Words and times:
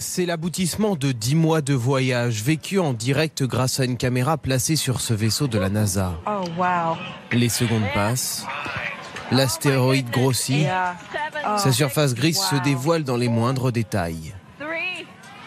C'est 0.00 0.26
l'aboutissement 0.26 0.94
de 0.94 1.10
10 1.10 1.34
mois 1.34 1.60
de 1.60 1.74
voyage 1.74 2.44
vécu 2.44 2.78
en 2.78 2.92
direct 2.92 3.42
grâce 3.42 3.80
à 3.80 3.84
une 3.84 3.96
caméra 3.96 4.38
placée 4.38 4.76
sur 4.76 5.00
ce 5.00 5.12
vaisseau 5.12 5.48
de 5.48 5.58
la 5.58 5.70
NASA. 5.70 6.14
Oh 6.24 6.44
wow. 6.56 6.96
Les 7.32 7.48
secondes 7.48 7.82
passent. 7.92 8.46
L'astéroïde 9.32 10.08
grossit. 10.10 10.68
Sa 11.56 11.72
surface 11.72 12.14
grise 12.14 12.38
se 12.38 12.54
dévoile 12.62 13.02
dans 13.02 13.16
les 13.16 13.28
moindres 13.28 13.72
détails. 13.72 14.34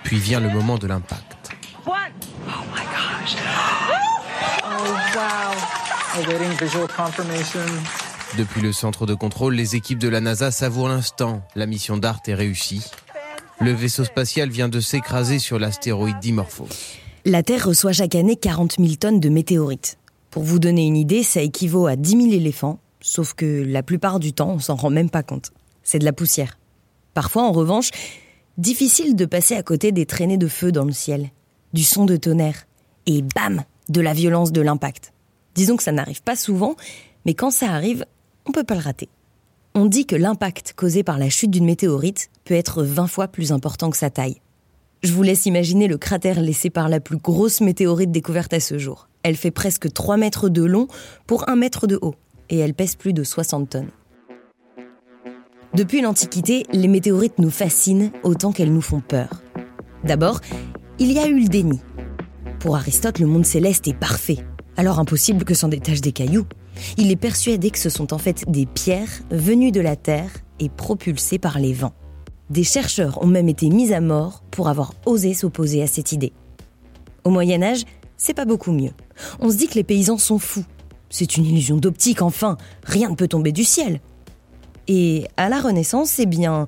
Puis 0.04 0.18
vient 0.18 0.42
le 0.42 0.50
moment 0.50 0.78
de 0.78 0.88
l'impact. 0.88 1.52
Oh 1.88 1.92
my 2.76 2.82
gosh. 2.82 3.38
Oh 4.66 4.84
wow. 5.16 6.24
Awaiting 6.24 6.58
visual 6.60 6.88
confirmation. 6.90 7.62
Depuis 8.38 8.62
le 8.62 8.74
centre 8.74 9.06
de 9.06 9.14
contrôle, 9.14 9.56
les 9.56 9.78
équipes 9.78 10.00
de 10.00 10.10
la 10.10 10.20
NASA 10.20 10.52
savourent 10.52 10.90
l'instant. 10.90 11.42
La 11.56 11.66
mission 11.66 11.98
DART 11.98 12.22
est 12.28 12.34
réussie. 12.34 12.86
Le 13.62 13.74
vaisseau 13.74 14.04
spatial 14.04 14.50
vient 14.50 14.70
de 14.70 14.80
s'écraser 14.80 15.38
sur 15.38 15.60
l'astéroïde 15.60 16.18
Dimorphos. 16.20 16.68
La 17.26 17.44
Terre 17.44 17.68
reçoit 17.68 17.94
chaque 17.94 18.16
année 18.16 18.36
40 18.36 18.78
000 18.80 18.96
tonnes 18.96 19.20
de 19.20 19.30
météorites. 19.30 20.00
Pour 20.32 20.42
vous 20.42 20.58
donner 20.58 20.88
une 20.88 20.98
idée, 20.98 21.22
ça 21.22 21.42
équivaut 21.42 21.86
à 21.86 21.96
10 21.96 22.10
000 22.10 22.34
éléphants, 22.34 22.80
sauf 23.02 23.36
que 23.36 23.64
la 23.64 23.84
plupart 23.84 24.20
du 24.20 24.34
temps, 24.34 24.50
on 24.50 24.60
s'en 24.60 24.76
rend 24.76 24.90
même 24.90 25.12
pas 25.12 25.22
compte. 25.22 25.52
C'est 25.84 26.00
de 26.00 26.06
la 26.06 26.12
poussière. 26.12 26.58
Parfois, 27.14 27.44
en 27.44 27.52
revanche, 27.52 27.92
difficile 28.58 29.16
de 29.16 29.26
passer 29.26 29.56
à 29.56 29.62
côté 29.62 29.92
des 29.92 30.08
traînées 30.08 30.40
de 30.40 30.48
feu 30.48 30.72
dans 30.72 30.86
le 30.86 30.92
ciel, 30.92 31.30
du 31.72 31.84
son 31.84 32.06
de 32.06 32.18
tonnerre, 32.18 32.66
et 33.06 33.22
bam, 33.22 33.62
de 33.90 34.02
la 34.02 34.14
violence 34.14 34.52
de 34.52 34.62
l'impact. 34.62 35.14
Disons 35.54 35.78
que 35.78 35.84
ça 35.84 35.92
n'arrive 35.92 36.24
pas 36.24 36.36
souvent, 36.36 36.76
mais 37.28 37.36
quand 37.36 37.52
ça 37.52 37.70
arrive, 37.72 38.08
on 38.48 38.54
peut 38.54 38.64
pas 38.64 38.74
le 38.74 38.82
rater. 38.82 39.08
On 39.74 39.86
dit 39.86 40.06
que 40.06 40.18
l'impact 40.18 40.74
causé 40.76 41.02
par 41.02 41.18
la 41.18 41.30
chute 41.30 41.50
d'une 41.50 41.64
météorite 41.64 42.30
peut 42.44 42.56
être 42.56 42.84
20 42.84 43.08
fois 43.08 43.30
plus 43.30 43.54
important 43.54 43.90
que 43.90 43.96
sa 43.96 44.10
taille. 44.10 44.42
Je 45.02 45.14
vous 45.14 45.24
laisse 45.24 45.46
imaginer 45.46 45.88
le 45.88 45.98
cratère 45.98 46.42
laissé 46.42 46.70
par 46.70 46.90
la 46.90 47.00
plus 47.00 47.16
grosse 47.16 47.62
météorite 47.62 48.12
découverte 48.12 48.52
à 48.52 48.60
ce 48.60 48.78
jour. 48.78 49.08
Elle 49.24 49.38
fait 49.38 49.50
presque 49.50 49.92
3 49.92 50.18
mètres 50.18 50.50
de 50.50 50.64
long 50.64 50.88
pour 51.26 51.48
1 51.48 51.56
mètre 51.56 51.88
de 51.88 51.98
haut, 52.02 52.16
et 52.50 52.58
elle 52.58 52.74
pèse 52.74 52.96
plus 52.96 53.14
de 53.14 53.24
60 53.24 53.70
tonnes. 53.70 53.92
Depuis 55.74 56.02
l'Antiquité, 56.02 56.66
les 56.74 56.90
météorites 56.90 57.40
nous 57.40 57.50
fascinent 57.50 58.12
autant 58.24 58.52
qu'elles 58.52 58.74
nous 58.74 58.82
font 58.82 59.00
peur. 59.00 59.42
D'abord, 60.04 60.42
il 61.00 61.14
y 61.14 61.20
a 61.20 61.28
eu 61.28 61.40
le 61.40 61.48
déni. 61.48 61.80
Pour 62.60 62.76
Aristote, 62.76 63.20
le 63.20 63.26
monde 63.26 63.46
céleste 63.46 63.88
est 63.88 63.98
parfait, 63.98 64.40
alors 64.76 65.00
impossible 65.00 65.46
que 65.46 65.54
s'en 65.54 65.70
détache 65.70 66.02
des 66.02 66.12
cailloux. 66.12 66.46
Il 66.98 67.12
est 67.12 67.16
persuadé 67.16 67.72
que 67.72 67.80
ce 67.80 67.90
sont 67.90 68.14
en 68.14 68.18
fait 68.18 68.44
des 68.48 68.66
pierres 68.66 69.22
venues 69.30 69.72
de 69.72 69.82
la 69.82 69.96
Terre 69.96 70.32
et 70.60 70.70
propulsées 70.70 71.40
par 71.40 71.60
les 71.60 71.74
vents. 71.74 71.94
Des 72.50 72.64
chercheurs 72.64 73.22
ont 73.24 73.28
même 73.28 73.50
été 73.50 73.70
mis 73.70 73.94
à 73.94 74.02
mort 74.02 74.44
pour 74.52 74.68
avoir 74.68 74.94
osé 75.06 75.34
s'opposer 75.34 75.82
à 75.82 75.88
cette 75.88 76.12
idée. 76.12 76.34
Au 77.24 77.30
Moyen 77.30 77.62
Âge, 77.64 77.84
c'est 78.18 78.34
pas 78.34 78.46
beaucoup 78.46 78.72
mieux. 78.72 78.92
On 79.40 79.50
se 79.50 79.56
dit 79.56 79.68
que 79.68 79.76
les 79.76 79.84
paysans 79.84 80.18
sont 80.18 80.40
fous. 80.40 80.66
C'est 81.10 81.38
une 81.38 81.46
illusion 81.46 81.78
d'optique, 81.78 82.22
enfin, 82.22 82.58
rien 82.84 83.10
ne 83.10 83.16
peut 83.16 83.28
tomber 83.28 83.52
du 83.52 83.64
ciel. 83.64 84.00
Et 84.88 85.28
à 85.38 85.50
la 85.50 85.60
Renaissance, 85.60 86.20
eh 86.20 86.26
bien, 86.26 86.66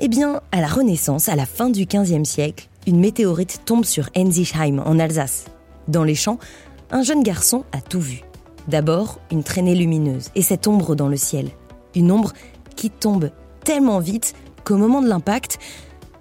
eh 0.00 0.08
bien, 0.08 0.40
à 0.52 0.60
la 0.60 0.68
Renaissance, 0.68 1.28
à 1.28 1.36
la 1.36 1.46
fin 1.46 1.70
du 1.70 1.86
XVe 1.86 2.24
siècle, 2.24 2.68
une 2.86 3.00
météorite 3.00 3.62
tombe 3.64 3.84
sur 3.84 4.10
Ensisheim, 4.16 4.80
en 4.80 4.98
Alsace. 4.98 5.46
Dans 5.88 6.04
les 6.04 6.14
champs, 6.14 6.38
un 6.90 7.02
jeune 7.02 7.22
garçon 7.22 7.64
a 7.72 7.80
tout 7.80 8.00
vu. 8.00 8.22
D'abord, 8.68 9.20
une 9.30 9.44
traînée 9.44 9.74
lumineuse 9.74 10.30
et 10.34 10.42
cette 10.42 10.66
ombre 10.66 10.96
dans 10.96 11.08
le 11.08 11.16
ciel. 11.16 11.50
Une 11.94 12.10
ombre 12.10 12.32
qui 12.74 12.90
tombe 12.90 13.30
tellement 13.64 14.00
vite 14.00 14.34
qu'au 14.64 14.76
moment 14.76 15.02
de 15.02 15.08
l'impact, 15.08 15.58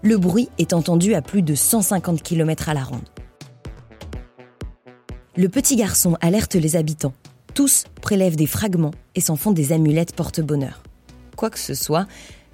le 0.04 0.18
bruit 0.18 0.50
est 0.60 0.74
entendu 0.74 1.16
à 1.16 1.22
plus 1.22 1.42
de 1.42 1.56
150 1.56 2.22
km 2.22 2.70
à 2.70 2.74
la 2.74 2.84
ronde. 2.84 3.10
Le 5.36 5.50
petit 5.50 5.76
garçon 5.76 6.16
alerte 6.22 6.56
les 6.56 6.76
habitants. 6.76 7.14
Tous 7.54 7.86
prélèvent 8.02 8.36
des 8.36 8.48
fragments 8.48 8.94
et 9.16 9.22
s'en 9.22 9.36
font 9.36 9.52
des 9.52 9.72
amulettes 9.72 10.16
porte-bonheur. 10.16 10.84
Quoi 11.36 11.50
que 11.50 11.60
ce 11.60 11.74
soit, 11.74 12.06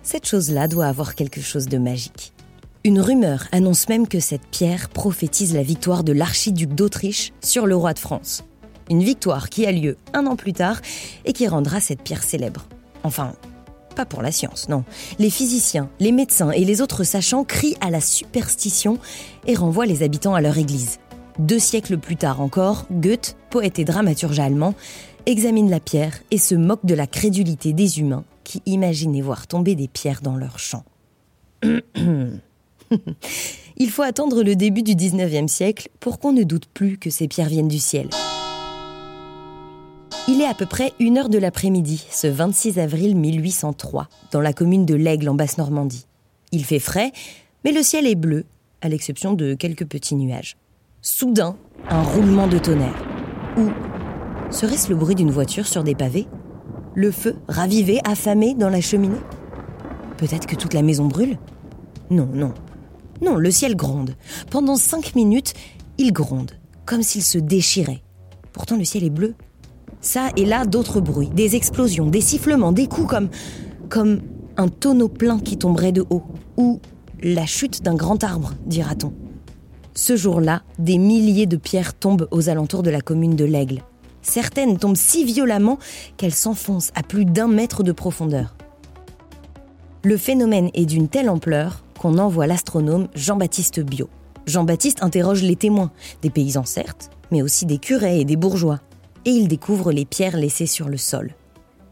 cette 0.04 0.28
chose-là 0.28 0.68
doit 0.68 0.88
avoir 0.88 1.16
quelque 1.16 1.42
chose 1.42 1.68
de 1.68 1.78
magique. 1.78 2.34
Une 2.84 3.00
rumeur 3.00 3.48
annonce 3.52 3.90
même 3.90 4.08
que 4.08 4.20
cette 4.20 4.48
pierre 4.48 4.90
prophétise 4.90 5.54
la 5.54 5.62
victoire 5.62 6.04
de 6.04 6.14
l'archiduc 6.14 6.74
d'Autriche 6.74 7.34
sur 7.44 7.68
le 7.68 7.76
roi 7.76 7.94
de 7.94 8.00
France. 8.00 8.44
Une 8.90 9.04
victoire 9.04 9.50
qui 9.50 9.66
a 9.66 9.72
lieu 9.72 9.98
un 10.14 10.26
an 10.26 10.36
plus 10.36 10.54
tard 10.54 10.82
et 11.26 11.34
qui 11.34 11.48
rendra 11.48 11.80
cette 11.80 12.02
pierre 12.02 12.24
célèbre. 12.24 12.66
Enfin, 13.04 13.34
pas 13.96 14.06
pour 14.06 14.22
la 14.22 14.32
science, 14.32 14.70
non. 14.70 14.84
Les 15.20 15.30
physiciens, 15.30 15.90
les 16.00 16.12
médecins 16.12 16.52
et 16.52 16.66
les 16.66 16.82
autres 16.82 17.04
sachants 17.04 17.44
crient 17.44 17.78
à 17.82 17.90
la 17.90 18.02
superstition 18.02 18.98
et 19.48 19.56
renvoient 19.56 19.86
les 19.86 20.04
habitants 20.04 20.36
à 20.36 20.42
leur 20.42 20.58
église. 20.58 21.00
Deux 21.40 21.60
siècles 21.60 21.98
plus 21.98 22.18
tard 22.18 22.42
encore, 22.42 22.86
Goethe, 22.92 23.36
poète 23.50 23.80
et 23.80 23.86
dramaturge 23.86 24.40
allemand, 24.40 24.76
examine 25.26 25.70
la 25.70 25.80
pierre 25.80 26.20
et 26.32 26.38
se 26.38 26.56
moque 26.56 26.86
de 26.86 26.94
la 26.94 27.08
crédulité 27.08 27.74
des 27.74 28.00
humains 28.00 28.26
qui 28.44 28.62
imaginaient 28.66 29.22
voir 29.22 29.48
tomber 29.48 29.76
des 29.76 29.88
pierres 29.88 30.22
dans 30.22 30.36
leurs 30.36 30.60
champs. 30.60 30.84
Il 33.78 33.90
faut 33.90 34.04
attendre 34.04 34.44
le 34.44 34.56
début 34.56 34.84
du 34.84 34.94
19e 34.94 35.48
siècle 35.48 35.90
pour 36.00 36.20
qu'on 36.20 36.34
ne 36.34 36.44
doute 36.44 36.66
plus 36.74 36.98
que 36.98 37.10
ces 37.10 37.28
pierres 37.28 37.50
viennent 37.50 37.68
du 37.68 37.80
ciel. 37.80 38.10
À 40.50 40.54
peu 40.54 40.66
près 40.66 40.92
une 41.00 41.18
heure 41.18 41.30
de 41.30 41.38
l'après-midi, 41.38 42.06
ce 42.12 42.28
26 42.28 42.78
avril 42.78 43.16
1803, 43.16 44.10
dans 44.34 44.42
la 44.42 44.52
commune 44.52 44.86
de 44.86 44.96
l'Aigle 44.96 45.30
en 45.30 45.34
Basse-Normandie. 45.34 46.08
Il 46.52 46.66
fait 46.66 46.80
frais, 46.80 47.14
mais 47.64 47.72
le 47.72 47.82
ciel 47.82 48.06
est 48.06 48.16
bleu, 48.16 48.44
à 48.82 48.90
l'exception 48.90 49.34
de 49.34 49.54
quelques 49.54 49.86
petits 49.86 50.16
nuages. 50.16 50.58
Soudain, 51.02 51.56
un 51.90 52.04
roulement 52.04 52.48
de 52.48 52.58
tonnerre. 52.58 53.02
Ou 53.56 53.70
serait-ce 54.52 54.90
le 54.90 54.96
bruit 54.96 55.16
d'une 55.16 55.32
voiture 55.32 55.66
sur 55.66 55.86
des 55.86 55.96
pavés? 55.96 56.28
Le 56.96 57.12
feu, 57.12 57.38
ravivé, 57.48 58.02
affamé 58.04 58.54
dans 58.54 58.70
la 58.70 58.82
cheminée? 58.82 59.22
Peut-être 60.18 60.48
que 60.48 60.58
toute 60.58 60.74
la 60.74 60.82
maison 60.82 61.06
brûle? 61.06 61.38
Non, 62.10 62.28
non. 62.34 62.54
Non, 63.22 63.36
le 63.36 63.52
ciel 63.52 63.76
gronde. 63.78 64.16
Pendant 64.50 64.76
cinq 64.76 65.16
minutes, 65.16 65.54
il 65.98 66.12
gronde, 66.12 66.52
comme 66.86 67.04
s'il 67.04 67.24
se 67.24 67.38
déchirait. 67.38 68.04
Pourtant, 68.52 68.76
le 68.76 68.84
ciel 68.84 69.06
est 69.06 69.10
bleu. 69.10 69.34
Ça 70.02 70.30
et 70.36 70.46
là, 70.46 70.66
d'autres 70.66 71.00
bruits, 71.00 71.30
des 71.30 71.56
explosions, 71.56 72.08
des 72.08 72.22
sifflements, 72.22 72.72
des 72.72 72.88
coups 72.88 73.08
comme. 73.08 73.30
comme 73.90 74.22
un 74.58 74.68
tonneau 74.68 75.08
plein 75.08 75.40
qui 75.40 75.58
tomberait 75.58 75.92
de 75.92 76.06
haut. 76.10 76.24
Ou 76.58 76.80
la 77.24 77.46
chute 77.46 77.84
d'un 77.84 77.96
grand 77.96 78.24
arbre, 78.24 78.54
dira-t-on. 78.66 79.14
Ce 79.94 80.16
jour-là, 80.16 80.64
des 80.80 80.98
milliers 80.98 81.46
de 81.46 81.58
pierres 81.58 81.94
tombent 81.94 82.28
aux 82.32 82.50
alentours 82.50 82.84
de 82.84 82.90
la 82.90 83.02
commune 83.02 83.36
de 83.36 83.46
l'Aigle. 83.46 83.82
Certaines 84.22 84.78
tombent 84.78 84.98
si 84.98 85.24
violemment 85.24 85.80
qu'elles 86.18 86.34
s'enfoncent 86.34 86.92
à 86.96 87.04
plus 87.04 87.26
d'un 87.26 87.48
mètre 87.48 87.84
de 87.84 87.92
profondeur. 87.92 88.56
Le 90.04 90.18
phénomène 90.18 90.70
est 90.74 90.86
d'une 90.86 91.08
telle 91.08 91.30
ampleur 91.30 91.84
qu'on 92.00 92.18
envoie 92.18 92.48
l'astronome 92.48 93.08
Jean-Baptiste 93.16 93.80
Biot. 93.82 94.10
Jean-Baptiste 94.48 95.04
interroge 95.04 95.44
les 95.44 95.56
témoins, 95.56 95.92
des 96.22 96.30
paysans 96.30 96.66
certes, 96.66 97.12
mais 97.32 97.42
aussi 97.42 97.66
des 97.66 97.78
curés 97.78 98.20
et 98.20 98.26
des 98.26 98.36
bourgeois, 98.36 98.80
et 99.26 99.32
il 99.32 99.48
découvre 99.48 99.92
les 99.92 100.06
pierres 100.06 100.38
laissées 100.38 100.66
sur 100.66 100.90
le 100.90 100.98
sol. 100.98 101.36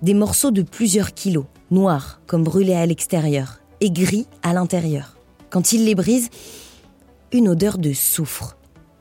Des 0.01 0.13
morceaux 0.13 0.51
de 0.51 0.61
plusieurs 0.61 1.13
kilos, 1.13 1.45
noirs 1.71 2.21
comme 2.27 2.43
brûlés 2.43 2.73
à 2.73 2.85
l'extérieur, 2.85 3.59
et 3.81 3.91
gris 3.91 4.27
à 4.43 4.53
l'intérieur. 4.53 5.17
Quand 5.49 5.73
il 5.73 5.85
les 5.85 5.95
brise, 5.95 6.29
une 7.31 7.47
odeur 7.47 7.77
de 7.77 7.93
soufre. 7.93 8.57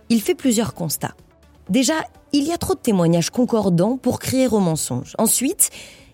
Il 0.08 0.20
fait 0.20 0.34
plusieurs 0.34 0.74
constats. 0.74 1.14
Déjà, 1.68 1.94
il 2.32 2.44
y 2.44 2.52
a 2.52 2.58
trop 2.58 2.74
de 2.74 2.80
témoignages 2.80 3.30
concordants 3.30 3.96
pour 3.96 4.18
crier 4.18 4.48
au 4.48 4.60
mensonge. 4.60 5.14
Ensuite, 5.18 5.70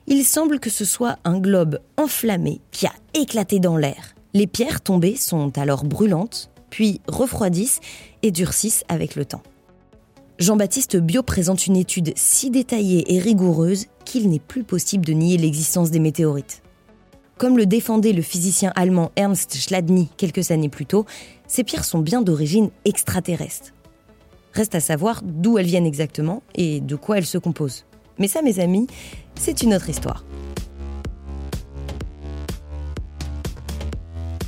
il 0.06 0.24
semble 0.24 0.60
que 0.60 0.70
ce 0.70 0.84
soit 0.84 1.18
un 1.24 1.38
globe 1.38 1.78
enflammé 1.96 2.60
qui 2.70 2.86
a 2.86 2.92
éclaté 3.14 3.58
dans 3.60 3.76
l'air. 3.76 4.14
Les 4.32 4.46
pierres 4.46 4.80
tombées 4.80 5.16
sont 5.16 5.56
alors 5.58 5.84
brûlantes, 5.84 6.50
puis 6.70 7.00
refroidissent 7.06 7.80
et 8.22 8.30
durcissent 8.30 8.84
avec 8.88 9.14
le 9.14 9.24
temps. 9.24 9.42
Jean-Baptiste 10.40 10.96
Bio 10.96 11.22
présente 11.22 11.68
une 11.68 11.76
étude 11.76 12.12
si 12.16 12.50
détaillée 12.50 13.14
et 13.14 13.20
rigoureuse 13.20 13.86
qu'il 14.04 14.28
n'est 14.28 14.40
plus 14.40 14.64
possible 14.64 15.04
de 15.04 15.12
nier 15.12 15.36
l'existence 15.36 15.92
des 15.92 16.00
météorites. 16.00 16.62
Comme 17.38 17.56
le 17.56 17.66
défendait 17.66 18.12
le 18.12 18.20
physicien 18.20 18.72
allemand 18.74 19.12
Ernst 19.14 19.54
Schladny 19.54 20.10
quelques 20.16 20.50
années 20.50 20.68
plus 20.68 20.86
tôt, 20.86 21.06
ces 21.46 21.62
pierres 21.62 21.84
sont 21.84 22.00
bien 22.00 22.20
d'origine 22.20 22.70
extraterrestre. 22.84 23.74
Reste 24.54 24.74
à 24.74 24.80
savoir 24.80 25.22
d'où 25.24 25.56
elles 25.56 25.66
viennent 25.66 25.86
exactement 25.86 26.42
et 26.56 26.80
de 26.80 26.96
quoi 26.96 27.18
elles 27.18 27.26
se 27.26 27.38
composent. 27.38 27.84
Mais 28.18 28.26
ça, 28.26 28.42
mes 28.42 28.58
amis, 28.58 28.88
c'est 29.36 29.62
une 29.62 29.72
autre 29.72 29.88
histoire. 29.88 30.24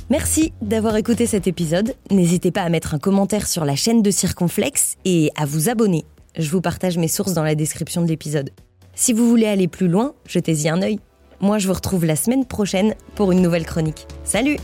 Merci 0.09 0.53
d'avoir 0.61 0.95
écouté 0.95 1.25
cet 1.25 1.47
épisode. 1.47 1.93
N'hésitez 2.11 2.51
pas 2.51 2.61
à 2.61 2.69
mettre 2.69 2.93
un 2.93 2.99
commentaire 2.99 3.45
sur 3.45 3.65
la 3.65 3.75
chaîne 3.75 4.01
de 4.01 4.09
Circonflex 4.09 4.95
et 5.03 5.31
à 5.35 5.45
vous 5.45 5.67
abonner. 5.67 6.05
Je 6.37 6.49
vous 6.49 6.61
partage 6.61 6.97
mes 6.97 7.09
sources 7.09 7.33
dans 7.33 7.43
la 7.43 7.55
description 7.55 8.01
de 8.01 8.07
l'épisode. 8.07 8.51
Si 8.95 9.11
vous 9.11 9.27
voulez 9.27 9.47
aller 9.47 9.67
plus 9.67 9.89
loin, 9.89 10.13
jetez-y 10.25 10.69
un 10.69 10.81
œil. 10.81 10.99
Moi, 11.41 11.57
je 11.57 11.67
vous 11.67 11.73
retrouve 11.73 12.05
la 12.05 12.15
semaine 12.15 12.45
prochaine 12.45 12.95
pour 13.15 13.33
une 13.33 13.41
nouvelle 13.41 13.65
chronique. 13.65 14.07
Salut 14.23 14.57